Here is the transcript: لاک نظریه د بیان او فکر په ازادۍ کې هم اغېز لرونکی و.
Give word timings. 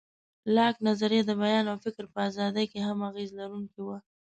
لاک 0.55 0.75
نظریه 0.87 1.21
د 1.25 1.31
بیان 1.41 1.65
او 1.71 1.77
فکر 1.85 2.03
په 2.13 2.19
ازادۍ 2.29 2.65
کې 2.71 2.79
هم 2.87 2.97
اغېز 3.09 3.29
لرونکی 3.39 3.79
و. 3.83 3.87